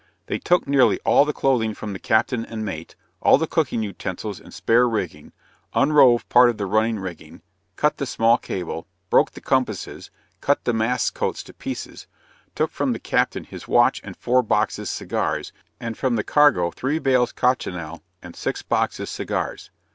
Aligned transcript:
They 0.25 0.39
took 0.39 0.65
nearly 0.67 0.99
all 1.05 1.25
the 1.25 1.31
clothing 1.31 1.75
from 1.75 1.93
the 1.93 1.99
captain 1.99 2.43
and 2.43 2.65
mate 2.65 2.95
all 3.21 3.37
the 3.37 3.45
cooking 3.45 3.83
utensils 3.83 4.39
and 4.39 4.51
spare 4.51 4.89
rigging 4.89 5.31
unrove 5.75 6.27
part 6.27 6.49
of 6.49 6.57
the 6.57 6.65
running 6.65 6.97
rigging 6.97 7.43
cut 7.75 7.97
the 7.97 8.07
small 8.07 8.39
cable 8.39 8.87
broke 9.11 9.33
the 9.33 9.41
compasses 9.41 10.09
cut 10.39 10.63
the 10.63 10.73
mast's 10.73 11.11
coats 11.11 11.43
to 11.43 11.53
pieces 11.53 12.07
took 12.55 12.71
from 12.71 12.93
the 12.93 12.99
captain 12.99 13.43
his 13.43 13.67
watch 13.67 14.01
and 14.03 14.17
four 14.17 14.41
boxes 14.41 14.89
cigars 14.89 15.53
and 15.79 15.95
from 15.99 16.15
the 16.15 16.23
cargo 16.23 16.71
three 16.71 16.97
bales 16.97 17.31
cochineal 17.31 18.01
and 18.23 18.35
six 18.35 18.63
boxes 18.63 19.07
cigars. 19.11 19.69